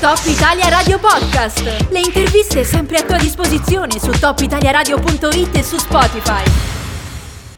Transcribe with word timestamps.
Top 0.00 0.20
Italia 0.26 0.68
Radio 0.68 0.98
Podcast. 0.98 1.62
Le 1.88 2.00
interviste 2.00 2.64
sempre 2.64 2.98
a 2.98 3.02
tua 3.02 3.16
disposizione 3.16 3.98
su 3.98 4.10
topitaliaradio.it 4.10 5.56
e 5.56 5.62
su 5.62 5.78
Spotify. 5.78 6.42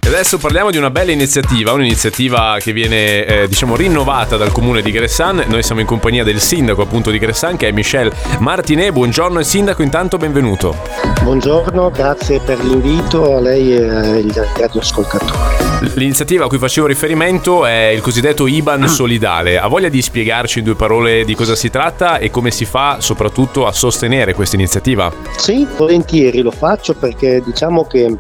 Adesso 0.07 0.39
parliamo 0.39 0.71
di 0.71 0.77
una 0.77 0.91
bella 0.91 1.11
iniziativa, 1.11 1.73
un'iniziativa 1.73 2.57
che 2.61 2.73
viene 2.73 3.25
eh, 3.25 3.49
diciamo 3.49 3.77
rinnovata 3.77 4.37
dal 4.37 4.53
comune 4.53 4.83
di 4.83 4.93
Gressan. 4.93 5.45
Noi 5.49 5.63
siamo 5.63 5.81
in 5.81 5.87
compagnia 5.87 6.23
del 6.23 6.41
sindaco 6.41 6.83
appunto 6.83 7.11
di 7.11 7.19
Gressan 7.19 7.57
che 7.57 7.69
è 7.69 7.73
Michel 7.73 8.13
Martinet. 8.39 8.93
Buongiorno 8.93 9.43
sindaco, 9.43 9.83
intanto 9.83 10.17
benvenuto. 10.17 10.77
Buongiorno, 11.23 11.91
grazie 11.91 12.41
per 12.41 12.63
l'invito 12.65 13.37
a 13.37 13.41
lei 13.41 13.75
e 13.75 13.89
agli 13.89 14.33
radioascoltatori. 14.33 15.38
L'iniziativa 15.81 16.45
a 16.45 16.49
cui 16.49 16.59
facevo 16.59 16.89
riferimento 16.89 17.65
è 17.65 17.87
il 17.87 18.01
cosiddetto 18.01 18.49
IBAN 18.49 18.89
solidale. 18.89 19.59
Ha 19.59 19.69
voglia 19.69 19.89
di 19.89 20.03
spiegarci 20.03 20.59
in 20.59 20.65
due 20.65 20.75
parole 20.75 21.25
di 21.25 21.37
cosa 21.37 21.55
si 21.55 21.71
tratta 21.71 22.19
e 22.19 22.31
come 22.31 22.51
si 22.51 22.65
fa 22.65 22.97
soprattutto 23.01 23.65
a 23.65 23.71
sostenere 23.71 24.35
questa 24.35 24.57
iniziativa? 24.57 25.13
Sì, 25.37 25.65
volentieri 25.77 26.43
lo 26.43 26.51
faccio 26.51 26.95
perché 26.95 27.41
diciamo 27.45 27.85
che 27.85 28.17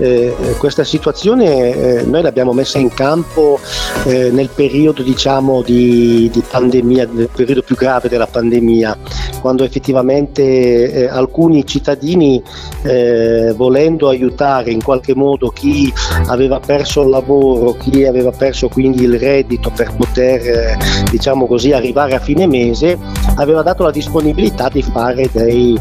eh, 0.00 0.34
questa 0.58 0.84
situazione 0.84 1.70
eh, 1.72 2.02
noi 2.02 2.20
l'abbiamo 2.20 2.52
messa 2.52 2.78
in 2.78 2.92
campo 2.92 3.58
eh, 4.04 4.30
nel 4.30 4.50
periodo 4.54 5.02
diciamo 5.02 5.62
di, 5.62 6.28
di, 6.30 6.42
pandemia, 6.46 7.08
nel 7.10 7.30
periodo 7.34 7.62
più 7.62 7.74
grave 7.74 8.10
della 8.10 8.26
pandemia, 8.26 8.98
quando 9.40 9.64
effettivamente 9.64 10.42
eh, 10.42 11.06
alcuni 11.06 11.64
cittadini 11.66 12.42
eh, 12.82 13.54
volendo 13.56 14.08
aiutare 14.08 14.72
in 14.72 14.82
qualche 14.82 15.14
modo 15.14 15.48
chi 15.48 15.90
aveva 16.26 16.60
perso 16.60 16.96
il 17.02 17.08
lavoro, 17.08 17.74
chi 17.74 18.04
aveva 18.04 18.30
perso 18.30 18.68
quindi 18.68 19.02
il 19.02 19.18
reddito 19.18 19.70
per 19.74 19.94
poter 19.94 20.40
eh, 20.40 20.76
diciamo 21.10 21.46
così 21.46 21.72
arrivare 21.72 22.14
a 22.14 22.20
fine 22.20 22.46
mese, 22.46 22.98
aveva 23.36 23.62
dato 23.62 23.82
la 23.84 23.90
disponibilità 23.90 24.68
di 24.68 24.82
fare 24.82 25.28
dei, 25.32 25.78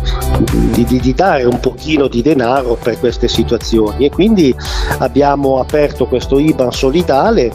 di, 0.73 0.83
di, 0.83 0.99
di 0.99 1.13
dare 1.13 1.43
un 1.45 1.59
pochino 1.59 2.07
di 2.07 2.21
denaro 2.21 2.77
per 2.81 2.99
queste 2.99 3.27
situazioni 3.27 4.05
e 4.05 4.09
quindi 4.09 4.55
abbiamo 4.99 5.25
abbiamo 5.27 5.59
aperto 5.59 6.05
questo 6.07 6.39
IBAN 6.39 6.71
solidale 6.71 7.51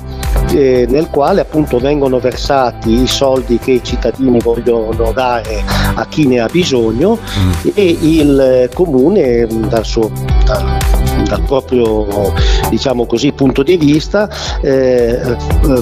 eh, 0.53 0.87
nel 0.89 1.09
quale 1.11 1.41
appunto 1.41 1.79
vengono 1.79 2.19
versati 2.19 3.03
i 3.03 3.07
soldi 3.07 3.59
che 3.59 3.73
i 3.73 3.85
cittadini 3.85 4.39
vogliono 4.41 5.13
dare 5.13 5.63
a 5.95 6.07
chi 6.07 6.27
ne 6.27 6.41
ha 6.41 6.49
bisogno 6.51 7.19
mm. 7.19 7.51
e 7.75 7.97
il 8.01 8.71
comune 8.75 9.47
dal 9.69 9.85
suo 9.85 10.11
dal, 10.45 10.82
dal 11.33 11.43
proprio 11.43 12.35
diciamo 12.69 13.07
così, 13.07 13.33
punto 13.33 13.63
di 13.63 13.77
vista 13.79 14.29
eh, 14.61 15.19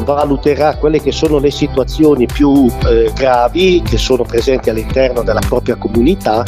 valuterà 0.05 0.77
quelle 0.77 1.01
che 1.01 1.11
sono 1.11 1.39
le 1.39 1.51
situazioni 1.51 2.27
più 2.27 2.70
eh, 2.87 3.11
gravi 3.15 3.83
che 3.84 3.98
sono 3.98 4.23
presenti 4.23 4.71
all'interno 4.71 5.23
della 5.23 5.41
propria 5.41 5.75
comunità 5.75 6.45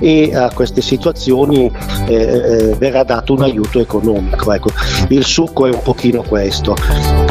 e 0.00 0.34
a 0.34 0.50
queste 0.52 0.80
situazioni 0.80 1.70
eh, 2.06 2.14
eh 2.14 2.74
verrà 2.78 3.04
dato 3.04 3.34
un 3.34 3.42
aiuto 3.42 3.78
economico. 3.78 4.52
Ecco, 4.52 4.70
il 5.08 5.24
succo 5.24 5.66
è 5.66 5.70
un 5.70 5.82
pochino 5.82 6.22
questo. 6.22 6.74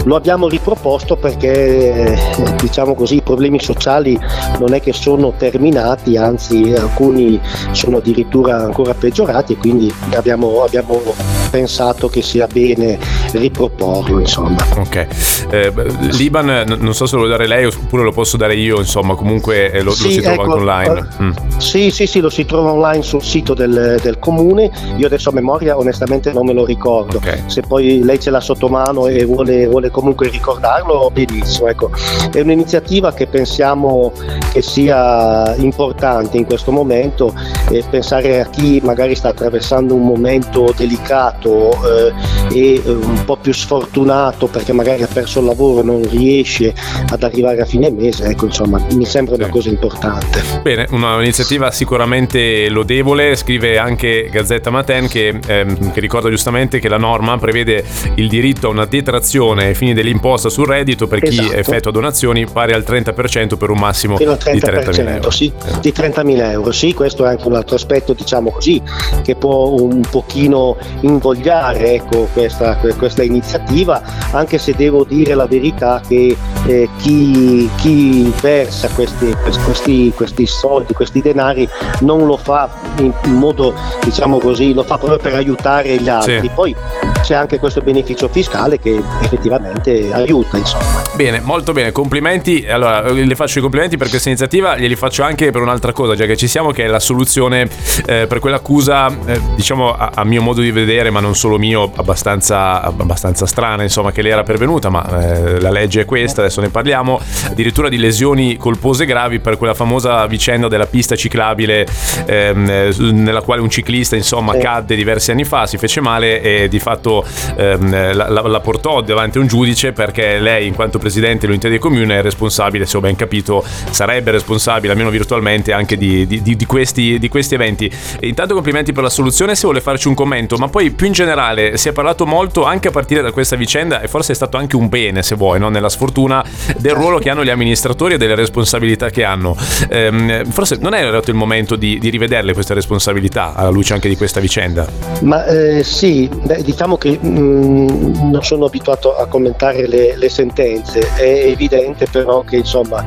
Lo 0.05 0.15
abbiamo 0.15 0.47
riproposto 0.47 1.17
perché 1.17 2.13
eh, 2.13 2.19
diciamo 2.61 2.93
così, 2.93 3.15
i 3.15 3.21
problemi 3.21 3.59
sociali 3.59 4.17
non 4.59 4.73
è 4.73 4.81
che 4.81 4.93
sono 4.93 5.33
terminati, 5.37 6.15
anzi 6.17 6.73
alcuni 6.73 7.39
sono 7.71 7.97
addirittura 7.97 8.57
ancora 8.57 8.93
peggiorati 8.93 9.53
e 9.53 9.57
quindi 9.57 9.91
abbiamo, 10.13 10.63
abbiamo 10.63 11.01
pensato 11.49 12.09
che 12.09 12.21
sia 12.21 12.47
bene 12.47 12.99
riproporlo 13.33 14.19
insomma. 14.19 14.57
Ok, 14.77 15.07
eh, 15.51 15.71
l'Iban 16.11 16.77
non 16.79 16.93
so 16.93 17.05
se 17.05 17.15
lo 17.15 17.21
vuoi 17.21 17.31
dare 17.31 17.47
lei 17.47 17.65
oppure 17.65 18.03
lo 18.03 18.11
posso 18.11 18.37
dare 18.37 18.55
io, 18.55 18.79
insomma 18.79 19.15
comunque 19.15 19.71
eh, 19.71 19.81
lo, 19.81 19.91
sì, 19.91 20.03
lo 20.03 20.09
si 20.09 20.21
trova 20.21 20.33
ecco, 20.33 20.41
anche 20.43 20.59
online. 20.59 21.07
Eh, 21.19 21.23
mm. 21.23 21.31
Sì, 21.57 21.91
sì, 21.91 22.07
sì, 22.07 22.19
lo 22.19 22.29
si 22.29 22.45
trova 22.45 22.71
online 22.71 23.03
sul 23.03 23.21
sito 23.21 23.53
del, 23.53 23.99
del, 24.01 24.19
comune, 24.19 24.71
io 24.97 25.05
adesso 25.05 25.29
a 25.29 25.33
memoria 25.33 25.77
onestamente 25.77 26.31
non 26.31 26.45
me 26.45 26.53
lo 26.53 26.65
ricordo, 26.65 27.17
okay. 27.17 27.43
se 27.47 27.61
poi 27.61 28.01
lei 28.03 28.19
ce 28.19 28.29
l'ha 28.29 28.39
sotto 28.39 28.67
mano 28.67 29.07
e 29.07 29.25
vuole, 29.25 29.67
vuole 29.67 29.89
comunque 29.89 30.29
ricordarlo, 30.29 31.09
benissimo, 31.11 31.67
ecco. 31.67 31.91
È 32.31 32.39
un'iniziativa 32.39 33.13
che 33.13 33.27
pensiamo 33.27 34.11
che 34.51 34.61
sia 34.61 35.55
importante 35.57 36.37
in 36.37 36.45
questo 36.45 36.71
momento 36.71 37.33
e 37.69 37.83
pensare 37.89 38.41
a 38.41 38.45
chi 38.45 38.79
magari 38.83 39.15
sta 39.15 39.29
attraversando 39.29 39.93
un 39.93 40.05
momento 40.05 40.73
delicato 40.75 41.71
eh, 41.71 42.13
e 42.53 42.73
eh, 42.75 42.97
un 43.19 43.25
po' 43.25 43.37
più 43.37 43.53
sfortunato 43.53 44.47
perché 44.47 44.73
magari 44.73 45.03
ha 45.03 45.07
perso 45.11 45.39
il 45.39 45.45
lavoro, 45.45 45.83
non 45.83 46.07
riesce 46.09 46.73
ad 47.09 47.23
arrivare 47.23 47.61
a 47.61 47.65
fine 47.65 47.91
mese, 47.91 48.25
ecco 48.25 48.45
insomma 48.45 48.83
mi 48.93 49.05
sembra 49.05 49.35
una 49.35 49.49
cosa 49.49 49.69
importante. 49.69 50.41
Bene, 50.61 50.87
un'iniziativa 50.89 51.71
sicuramente 51.71 52.69
lodevole, 52.69 53.35
scrive 53.35 53.77
anche 53.77 54.29
Gazzetta 54.31 54.69
Maten 54.69 55.07
che, 55.07 55.39
ehm, 55.45 55.91
che 55.91 55.99
ricorda 55.99 56.29
giustamente 56.29 56.79
che 56.79 56.89
la 56.89 56.97
norma 56.97 57.37
prevede 57.37 57.83
il 58.15 58.27
diritto 58.27 58.67
a 58.67 58.69
una 58.71 58.85
detrazione 58.85 59.65
ai 59.65 59.75
fini 59.75 59.93
dell'imposta 59.93 60.49
sul 60.49 60.67
reddito 60.67 61.07
per 61.07 61.21
chi 61.21 61.39
esatto. 61.39 61.53
effettua 61.55 61.91
donazioni 61.91 62.45
pari 62.45 62.73
al 62.73 62.83
30% 62.87 63.57
per 63.57 63.69
un 63.69 63.79
massimo 63.79 64.17
Fino 64.17 64.31
al 64.31 64.39
30%, 64.41 64.51
di 64.51 64.59
30.000 64.59 65.15
euro. 65.15 65.29
Sì, 65.29 65.51
di 65.81 65.93
30.000 65.95 66.51
euro, 66.51 66.71
sì, 66.71 66.93
questo 66.93 67.25
è 67.25 67.29
anche 67.29 67.47
un 67.47 67.55
altro 67.55 67.75
aspetto 67.75 68.13
diciamo 68.13 68.51
così 68.51 68.81
che 69.23 69.35
può 69.35 69.69
un 69.69 70.01
pochino 70.09 70.77
invogliare 71.01 71.93
ecco, 71.93 72.27
questa, 72.33 72.75
questa 72.75 73.08
iniziativa, 73.23 74.01
anche 74.31 74.57
se 74.57 74.73
devo 74.75 75.03
dire 75.03 75.33
la 75.33 75.47
verità 75.47 76.01
che 76.07 76.35
eh, 76.65 76.89
chi, 76.97 77.69
chi, 77.77 78.33
versa 78.41 78.87
questi, 78.89 79.35
questi, 79.63 80.13
questi, 80.15 80.45
soldi, 80.45 80.93
questi 80.93 81.21
denari, 81.21 81.67
non 82.01 82.25
lo 82.25 82.37
fa 82.37 82.69
in 82.97 83.13
modo, 83.25 83.73
diciamo 84.03 84.39
così, 84.39 84.73
lo 84.73 84.83
fa 84.83 84.97
proprio 84.97 85.19
per 85.19 85.33
aiutare 85.35 85.97
gli 85.97 86.09
altri. 86.09 86.39
Sì. 86.41 86.49
Poi 86.53 86.75
c'è 87.21 87.35
anche 87.35 87.59
questo 87.59 87.81
beneficio 87.81 88.27
fiscale 88.27 88.79
che 88.79 89.01
effettivamente 89.21 90.11
aiuta. 90.13 90.57
Insomma. 90.57 90.98
Bene, 91.19 91.41
molto 91.41 91.73
bene, 91.73 91.91
complimenti. 91.91 92.65
Allora, 92.65 93.01
le 93.11 93.35
faccio 93.35 93.59
i 93.59 93.61
complimenti 93.61 93.97
per 93.97 94.07
questa 94.07 94.29
iniziativa, 94.29 94.77
glieli 94.77 94.95
faccio 94.95 95.21
anche 95.21 95.51
per 95.51 95.61
un'altra 95.61 95.91
cosa, 95.91 96.15
già 96.15 96.25
che 96.25 96.37
ci 96.37 96.47
siamo, 96.47 96.71
che 96.71 96.85
è 96.85 96.87
la 96.87 97.01
soluzione 97.01 97.67
eh, 98.05 98.25
per 98.25 98.39
quell'accusa, 98.39 99.13
eh, 99.25 99.41
diciamo 99.53 99.93
a, 99.93 100.11
a, 100.15 100.23
mio 100.23 100.41
modo 100.41 100.61
di 100.61 100.71
vedere, 100.71 101.09
ma 101.09 101.19
non 101.19 101.35
solo 101.35 101.57
mio, 101.57 101.91
abbastanza, 101.93 102.81
abbastanza 102.81 103.45
strana, 103.45 103.83
insomma, 103.83 104.13
che 104.13 104.21
le 104.21 104.29
era 104.29 104.43
pervenuta, 104.43 104.87
ma 104.87 105.03
eh, 105.21 105.59
la 105.59 105.71
legge 105.71 105.99
è 105.99 106.05
questa, 106.05 106.39
adesso 106.39 106.61
ne 106.61 106.69
parliamo, 106.69 107.19
addirittura 107.47 107.89
di 107.89 107.97
lesioni 107.97 108.55
colpose 108.55 109.03
gravi 109.05 109.41
per 109.41 109.57
quella 109.57 109.73
famosa 109.73 110.25
vicenda 110.25 110.69
della 110.69 110.85
pista 110.85 111.17
ciclabile 111.17 111.85
ehm, 112.27 112.93
nella 113.11 113.41
quale 113.41 113.59
un 113.59 113.69
ciclista, 113.69 114.15
insomma, 114.15 114.55
cadde 114.55 114.95
diversi 114.95 115.31
anni 115.31 115.43
fa, 115.43 115.67
si 115.67 115.77
fece 115.77 115.99
male 115.99 116.41
e 116.41 116.69
di 116.69 116.79
fatto 116.79 117.25
ehm, 117.57 118.13
la, 118.15 118.29
la, 118.29 118.41
la, 118.41 118.59
portò 118.61 119.01
davanti 119.01 119.37
a 119.37 119.41
un 119.41 119.47
giudice 119.47 119.91
perché 119.91 120.39
lei, 120.39 120.65
in 120.65 120.73
quanto 120.73 120.91
presidente 120.91 121.07
dell'unità 121.17 121.67
di 121.67 121.79
comune, 121.79 122.19
è 122.19 122.21
responsabile, 122.21 122.85
se 122.85 122.97
ho 122.97 122.99
ben 122.99 123.15
capito, 123.15 123.63
sarebbe 123.89 124.31
responsabile, 124.31 124.91
almeno 124.91 125.09
virtualmente, 125.09 125.73
anche 125.73 125.97
di, 125.97 126.27
di, 126.27 126.41
di, 126.41 126.65
questi, 126.65 127.17
di 127.19 127.27
questi, 127.27 127.55
eventi. 127.55 127.91
E 128.19 128.27
intanto 128.27 128.53
complimenti 128.53 128.93
per 128.93 129.03
la 129.03 129.09
soluzione, 129.09 129.55
se 129.55 129.63
vuole 129.63 129.81
farci 129.81 130.07
un 130.07 130.13
commento, 130.13 130.57
ma 130.57 130.67
poi 130.67 130.91
più 130.91 131.07
in 131.07 131.13
generale 131.13 131.77
si 131.77 131.89
è 131.89 131.91
parlato 131.91 132.25
molto 132.25 132.63
anche 132.63 132.89
a 132.89 132.91
partire 132.91 133.21
da 133.21 133.31
questa 133.31 133.55
vicenda 133.55 134.01
e 134.01 134.07
forse 134.07 134.33
è 134.33 134.35
stato 134.35 134.57
anche 134.57 134.75
un 134.75 134.89
bene, 134.89 135.23
se 135.23 135.35
vuoi, 135.35 135.59
no? 135.59 135.69
nella 135.69 135.89
sfortuna 135.89 136.43
del 136.77 136.93
ruolo 136.93 137.19
che 137.19 137.29
hanno 137.29 137.43
gli 137.43 137.49
amministratori 137.49 138.15
e 138.15 138.17
delle 138.17 138.35
responsabilità 138.35 139.09
che 139.09 139.23
hanno. 139.23 139.55
Ehm, 139.89 140.45
forse 140.45 140.77
non 140.79 140.93
è 140.93 141.01
arrivato 141.01 141.29
il 141.29 141.35
momento 141.35 141.75
di, 141.75 141.97
rivederle 142.01 142.53
queste 142.53 142.73
responsabilità 142.73 143.53
alla 143.53 143.69
luce 143.69 143.93
anche 143.93 144.09
di 144.09 144.15
questa 144.15 144.39
vicenda? 144.39 144.87
Ma 145.21 145.45
eh, 145.45 145.83
sì, 145.83 146.29
beh, 146.29 146.63
diciamo 146.63 146.97
che 146.97 147.17
mh, 147.19 147.27
mm, 147.27 148.31
non 148.31 148.43
sono 148.43 148.65
abituato 148.65 149.15
a 149.15 149.25
commentare 149.27 149.87
le, 149.87 150.17
le 150.17 150.29
sentenze, 150.29 150.98
è 151.15 151.43
evidente 151.47 152.07
però 152.11 152.41
che 152.41 152.57
insomma 152.57 153.05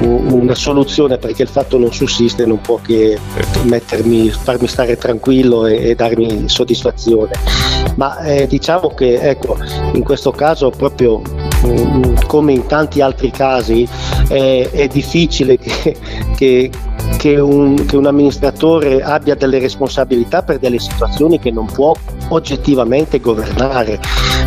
una 0.00 0.54
soluzione 0.54 1.18
perché 1.18 1.42
il 1.42 1.48
fatto 1.48 1.78
non 1.78 1.92
sussiste 1.92 2.46
non 2.46 2.60
può 2.60 2.78
che 2.82 3.18
mettermi, 3.64 4.30
farmi 4.30 4.66
stare 4.66 4.96
tranquillo 4.96 5.66
e, 5.66 5.90
e 5.90 5.94
darmi 5.94 6.48
soddisfazione. 6.48 7.32
Ma 7.96 8.20
eh, 8.20 8.46
diciamo 8.46 8.88
che 8.94 9.20
ecco, 9.20 9.56
in 9.94 10.02
questo 10.02 10.30
caso 10.30 10.70
proprio 10.70 11.20
mm, 11.66 12.14
come 12.26 12.52
in 12.52 12.66
tanti 12.66 13.00
altri 13.00 13.30
casi 13.30 13.86
è, 14.28 14.68
è 14.70 14.86
difficile 14.88 15.58
che, 15.58 15.96
che 16.36 16.70
che 17.16 17.38
un, 17.38 17.84
che 17.86 17.96
un, 17.96 18.06
amministratore 18.06 19.02
abbia 19.02 19.34
delle 19.34 19.58
responsabilità 19.58 20.42
per 20.42 20.58
delle 20.58 20.78
situazioni 20.78 21.38
che 21.38 21.50
non 21.50 21.66
può 21.66 21.94
oggettivamente 22.30 23.20
governare, 23.20 24.00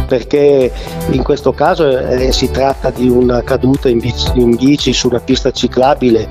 perché 0.08 0.72
in 1.12 1.24
questo 1.24 1.54
caso 1.54 1.88
eh, 1.88 2.32
si 2.32 2.50
tratta 2.52 2.90
di 2.90 3.08
una 3.08 3.42
caduta 3.44 3.90
in 3.90 4.00
bici, 4.00 4.32
in 4.36 4.56
bici 4.56 4.94
su 4.94 5.08
una 5.08 5.20
pista 5.20 5.52
ciclabile, 5.52 6.28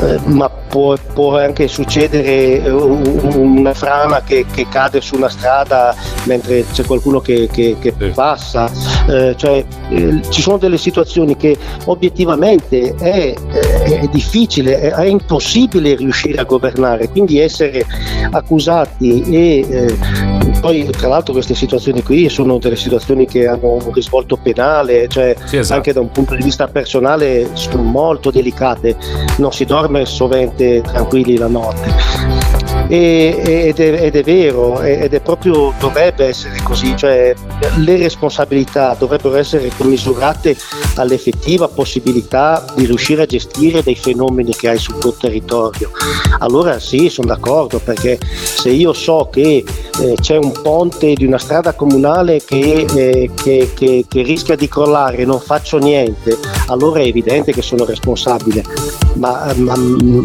eh, 0.00 0.18
ma 0.24 0.48
può, 0.48 0.96
può, 1.12 1.38
anche 1.38 1.68
succedere 1.68 2.62
eh, 2.62 2.70
una 2.70 3.74
frana 3.74 4.22
che, 4.22 4.44
che, 4.50 4.66
cade 4.68 5.00
su 5.00 5.16
una 5.16 5.28
strada 5.28 5.94
mentre 6.24 6.64
c'è 6.72 6.84
qualcuno 6.84 7.20
che, 7.20 7.48
che, 7.50 7.76
che 7.80 7.92
passa, 7.92 8.70
eh, 9.08 9.34
cioè, 9.36 9.64
eh, 9.90 10.20
ci 10.28 10.42
sono 10.42 10.58
delle 10.58 10.78
situazioni 10.78 11.36
che 11.36 11.56
obiettivamente 11.86 12.94
è, 12.98 13.34
è, 13.34 14.00
è 14.00 14.06
difficile, 14.08 14.80
è, 14.80 14.90
è, 14.92 15.06
impossibile 15.06 15.94
riuscire 15.96 16.38
a 16.38 16.44
governare, 16.44 17.08
quindi 17.08 17.38
essere 17.38 17.84
accusati 18.30 19.22
e 19.22 19.66
eh, 19.68 20.27
poi 20.60 20.84
tra 20.90 21.08
l'altro 21.08 21.32
queste 21.32 21.54
situazioni 21.54 22.02
qui 22.02 22.28
sono 22.28 22.58
delle 22.58 22.76
situazioni 22.76 23.26
che 23.26 23.46
hanno 23.46 23.74
un 23.74 23.92
risvolto 23.92 24.36
penale, 24.36 25.08
cioè 25.08 25.34
sì, 25.44 25.58
esatto. 25.58 25.74
anche 25.74 25.92
da 25.92 26.00
un 26.00 26.10
punto 26.10 26.34
di 26.34 26.42
vista 26.42 26.66
personale 26.68 27.50
sono 27.54 27.82
molto 27.82 28.30
delicate, 28.30 28.96
non 29.38 29.52
si 29.52 29.64
dorme 29.64 30.04
sovente 30.04 30.80
tranquilli 30.82 31.36
la 31.36 31.48
notte 31.48 32.57
ed, 32.88 33.78
è, 33.78 34.02
ed, 34.04 34.16
è, 34.16 34.22
vero 34.22 34.80
ed 34.80 35.12
è 35.12 35.20
proprio 35.20 35.74
dovrebbe 35.78 36.26
essere 36.26 36.58
così 36.62 36.96
cioè 36.96 37.34
le 37.76 37.96
responsabilità 37.96 38.96
dovrebbero 38.98 39.36
essere 39.36 39.70
commisurate 39.76 40.56
all'effettiva 40.96 41.68
possibilità 41.68 42.64
di 42.74 42.86
riuscire 42.86 43.22
a 43.22 43.26
gestire 43.26 43.82
dei 43.82 43.94
fenomeni 43.94 44.54
che 44.54 44.68
hai 44.68 44.78
sul 44.78 44.98
tuo 44.98 45.12
territorio. 45.12 45.90
Allora 46.38 46.78
sì 46.78 47.08
sono 47.08 47.28
d'accordo 47.28 47.78
perché 47.78 48.18
se 48.20 48.70
io 48.70 48.92
so 48.92 49.28
che 49.30 49.64
eh, 50.00 50.14
c'è 50.20 50.36
un 50.36 50.52
ponte 50.62 51.14
di 51.14 51.24
una 51.24 51.38
strada 51.38 51.74
comunale 51.74 52.42
che, 52.44 52.86
eh, 52.94 53.30
che, 53.34 53.70
che, 53.74 54.04
che 54.08 54.22
rischia 54.22 54.56
di 54.56 54.68
crollare 54.68 55.18
e 55.18 55.24
non 55.24 55.40
faccio 55.40 55.78
niente 55.78 56.36
allora 56.66 57.00
è 57.00 57.04
evidente 57.04 57.52
che 57.52 57.62
sono 57.62 57.84
responsabile 57.84 58.62
ma, 59.14 59.52
ma, 59.56 59.76
mm, 59.76 60.22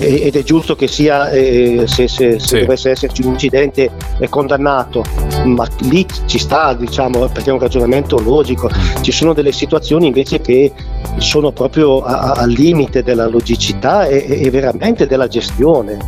ed 0.00 0.36
è 0.36 0.42
giusto 0.42 0.74
che 0.74 0.88
sia 0.88 1.30
eh, 1.30 1.84
se, 1.86 2.08
se, 2.08 2.38
se 2.38 2.46
sì. 2.46 2.60
dovesse 2.60 2.90
esserci 2.90 3.22
un 3.22 3.32
incidente 3.32 3.90
è 4.18 4.28
condannato, 4.28 5.04
ma 5.44 5.66
lì 5.80 6.06
ci 6.26 6.38
sta, 6.38 6.74
diciamo, 6.74 7.28
perché 7.28 7.50
è 7.50 7.52
un 7.52 7.58
ragionamento 7.58 8.18
logico. 8.20 8.70
Ci 9.00 9.12
sono 9.12 9.32
delle 9.32 9.52
situazioni 9.52 10.06
invece 10.06 10.40
che 10.40 10.72
sono 11.18 11.52
proprio 11.52 12.02
al 12.02 12.50
limite 12.50 13.02
della 13.02 13.26
logicità 13.26 14.06
e, 14.06 14.26
e 14.28 14.50
veramente 14.50 15.06
della 15.06 15.28
gestione. 15.28 15.98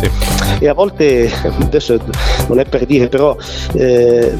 Sì. 0.00 0.45
E 0.58 0.68
a 0.68 0.74
volte, 0.74 1.30
adesso 1.60 1.98
non 2.48 2.60
è 2.60 2.64
per 2.64 2.86
dire, 2.86 3.08
però 3.08 3.36
eh, 3.74 4.32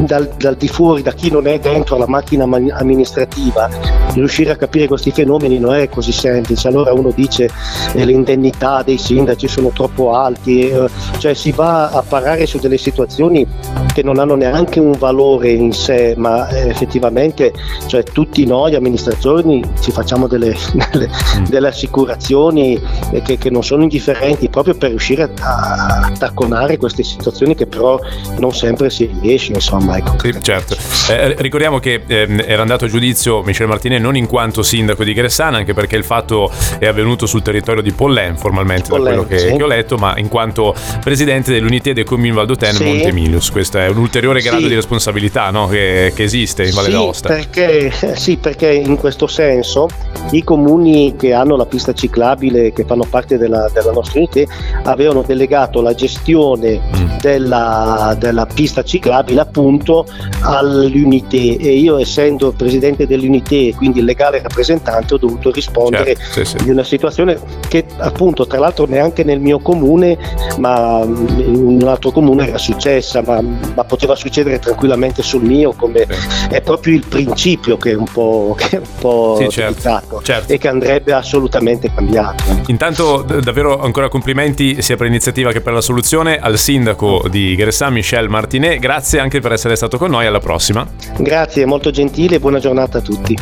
dal, 0.00 0.28
dal, 0.36 0.56
di 0.56 0.68
fuori, 0.68 1.02
da 1.02 1.12
chi 1.12 1.30
non 1.30 1.46
è 1.46 1.58
dentro 1.58 1.96
la 1.96 2.06
macchina 2.06 2.44
amministrativa, 2.44 3.68
riuscire 4.12 4.50
a 4.50 4.56
capire 4.56 4.86
questi 4.86 5.10
fenomeni 5.10 5.58
non 5.58 5.74
è 5.74 5.88
così 5.88 6.12
semplice. 6.12 6.68
Allora 6.68 6.92
uno 6.92 7.12
dice 7.14 7.48
eh, 7.94 8.04
le 8.04 8.12
indennità 8.12 8.82
dei 8.82 8.98
sindaci 8.98 9.48
sono 9.48 9.70
troppo 9.70 10.14
alti, 10.14 10.68
eh, 10.68 10.88
cioè 11.18 11.34
si 11.34 11.52
va 11.52 11.90
a 11.90 12.02
parare 12.06 12.46
su 12.46 12.58
delle 12.58 12.78
situazioni 12.78 13.46
che 13.92 14.02
non 14.02 14.18
hanno 14.18 14.34
neanche 14.34 14.80
un 14.80 14.92
valore 14.92 15.50
in 15.50 15.72
sé, 15.72 16.14
ma 16.16 16.48
eh, 16.48 16.68
effettivamente 16.68 17.52
cioè, 17.86 18.02
tutti 18.02 18.44
noi 18.46 18.74
amministratori 18.74 19.62
ci 19.80 19.90
facciamo 19.90 20.26
delle, 20.26 20.54
delle, 20.92 21.08
delle 21.48 21.68
assicurazioni 21.68 22.80
che, 23.22 23.38
che, 23.38 23.50
non 23.50 23.62
sono 23.62 23.82
indifferenti 23.82 24.48
proprio 24.48 24.76
per 24.76 24.90
riuscire 24.90 25.22
a, 25.22 25.30
a 25.40 26.12
tacconare 26.18 26.76
queste 26.76 27.02
situazioni 27.02 27.54
che 27.54 27.66
però 27.66 27.98
non 28.38 28.52
sempre 28.54 28.90
si 28.90 29.10
riesce. 29.20 29.52
Insomma, 29.52 29.96
ecco. 29.96 30.16
Sì, 30.18 30.34
certo. 30.40 30.76
Eh, 31.10 31.34
ricordiamo 31.38 31.78
che 31.78 32.02
eh, 32.06 32.44
era 32.46 32.62
andato 32.62 32.84
a 32.84 32.88
giudizio 32.88 33.42
Michel 33.42 33.66
Martinez 33.66 34.00
non 34.00 34.16
in 34.16 34.26
quanto 34.26 34.62
sindaco 34.62 35.04
di 35.04 35.12
Gressana, 35.12 35.56
anche 35.56 35.74
perché 35.74 35.96
il 35.96 36.04
fatto 36.04 36.50
è 36.78 36.86
avvenuto 36.86 37.26
sul 37.26 37.42
territorio 37.42 37.82
di 37.82 37.92
Pollen, 37.92 38.36
formalmente 38.36 38.88
Pollen, 38.88 39.04
da 39.04 39.10
quello 39.10 39.26
che, 39.26 39.38
sì. 39.38 39.56
che, 39.56 39.62
ho 39.62 39.66
letto, 39.66 39.96
ma 39.96 40.16
in 40.18 40.28
quanto 40.28 40.74
presidente 41.02 41.52
dell'unità 41.52 41.92
dei 41.92 42.04
Comuni 42.04 42.32
Valdotene 42.32 42.74
sì. 42.74 42.84
Montemilius. 42.84 43.50
Questo 43.50 43.78
è 43.78 43.88
un 43.88 43.98
ulteriore 43.98 44.40
grado 44.40 44.62
sì. 44.62 44.68
di 44.68 44.74
responsabilità 44.74 45.50
no? 45.50 45.68
che, 45.68 46.12
che, 46.14 46.22
esiste 46.22 46.66
in 46.66 46.74
Valle 46.74 46.90
d'Aosta. 46.90 47.28
Perché, 47.28 47.92
sì, 48.16 48.36
perché 48.36 48.70
in 48.70 48.96
questo 48.96 49.26
senso 49.26 49.88
i 50.30 50.44
comuni 50.44 51.14
che 51.16 51.32
hanno 51.32 51.56
la 51.56 51.66
pista 51.66 51.92
ciclabile, 51.92 52.72
che 52.72 52.84
fanno 52.84 53.04
parte 53.08 53.38
della, 53.38 53.70
della 53.72 53.92
nostra 53.92 54.18
unità, 54.20 54.40
avevano 54.84 55.22
delegato 55.28 55.82
la 55.82 55.94
gestione 55.94 56.80
mm. 56.80 57.18
della, 57.20 58.16
della, 58.18 58.46
pista 58.46 58.82
ciclabile 58.82 59.40
appunto 59.40 60.06
all'unità 60.40 61.36
e 61.36 61.78
io 61.78 61.98
essendo 61.98 62.52
presidente 62.52 63.06
dell'unità 63.06 63.54
e 63.54 63.74
quindi 63.76 64.02
legale 64.02 64.40
rappresentante 64.40 65.14
ho 65.14 65.18
dovuto 65.18 65.50
rispondere 65.50 66.16
certo, 66.16 66.44
sì, 66.44 66.56
sì. 66.56 66.64
di 66.64 66.70
una 66.70 66.82
situazione 66.82 67.38
che 67.68 67.84
appunto 67.98 68.46
tra 68.46 68.58
l'altro 68.58 68.86
neanche 68.86 69.22
nel 69.22 69.38
mio 69.38 69.58
comune 69.58 70.16
ma 70.58 71.02
in 71.02 71.78
un 71.80 71.86
altro 71.86 72.10
comune 72.10 72.48
era 72.48 72.58
successa 72.58 73.22
ma, 73.22 73.40
ma 73.42 73.84
poteva 73.84 74.16
succedere 74.16 74.58
tranquillamente 74.58 75.22
sul 75.22 75.42
mio 75.42 75.74
come 75.74 76.06
sì. 76.08 76.48
è 76.48 76.62
proprio 76.62 76.94
il 76.94 77.04
principio 77.06 77.76
che 77.76 77.90
è 77.90 77.94
un 77.94 78.06
po', 78.10 78.54
che 78.56 78.68
è 78.70 78.78
un 78.78 78.98
po 78.98 79.36
sì, 79.38 79.48
certo, 79.50 80.22
certo. 80.22 80.52
e 80.52 80.56
che 80.56 80.68
andrebbe 80.68 81.12
assolutamente 81.12 81.92
cambiato 81.92 82.44
intanto 82.68 83.22
davvero 83.22 83.82
ancora 83.82 84.08
complimenti 84.08 84.80
sia 84.80 84.96
per 84.96 85.07
l'iniziativa 85.08 85.50
che 85.50 85.60
per 85.60 85.72
la 85.72 85.80
soluzione 85.80 86.38
al 86.38 86.58
sindaco 86.58 87.26
di 87.28 87.54
Gressà 87.56 87.90
Michel 87.90 88.28
Martinet 88.28 88.78
grazie 88.78 89.18
anche 89.18 89.40
per 89.40 89.52
essere 89.52 89.74
stato 89.74 89.98
con 89.98 90.10
noi 90.10 90.26
alla 90.26 90.38
prossima 90.38 90.86
grazie 91.18 91.64
molto 91.66 91.90
gentile 91.90 92.36
e 92.36 92.38
buona 92.40 92.58
giornata 92.58 92.98
a 92.98 93.00
tutti 93.00 93.36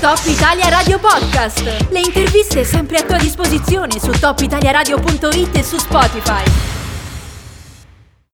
Top 0.00 0.20
Italia 0.26 0.68
Radio 0.68 0.98
Podcast. 0.98 1.88
Le 1.88 2.00
interviste 2.00 2.62
sempre 2.62 2.98
a 2.98 3.04
tua 3.04 3.16
disposizione 3.16 3.98
su 3.98 4.10
topitaliaradio.it 4.10 5.56
e 5.56 5.62
su 5.62 5.78
Spotify. 5.78 6.73